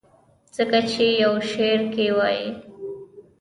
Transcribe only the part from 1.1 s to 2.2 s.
يو شعر کښې